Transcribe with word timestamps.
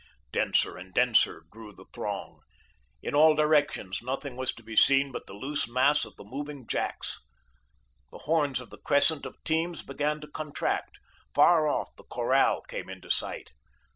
Denser 0.31 0.77
and 0.79 0.91
denser 0.95 1.43
grew 1.51 1.73
the 1.73 1.85
throng. 1.93 2.39
In 3.03 3.13
all 3.13 3.35
directions 3.35 4.01
nothing 4.01 4.35
was 4.35 4.51
to 4.55 4.63
be 4.63 4.75
seen 4.75 5.11
but 5.11 5.27
the 5.27 5.35
loose 5.35 5.67
mass 5.69 6.05
of 6.05 6.15
the 6.15 6.23
moving 6.23 6.65
jacks. 6.65 7.19
The 8.11 8.17
horns 8.25 8.59
of 8.59 8.71
the 8.71 8.79
crescent 8.79 9.27
of 9.27 9.37
teams 9.43 9.83
began 9.83 10.19
to 10.21 10.27
contract. 10.27 10.97
Far 11.35 11.67
off 11.67 11.95
the 11.97 12.03
corral 12.05 12.63
came 12.63 12.89
into 12.89 13.11
sight. 13.11 13.51